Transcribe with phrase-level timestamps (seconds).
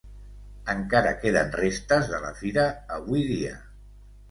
[0.73, 2.67] Encara queden restes de la fira
[2.99, 3.57] avui dia.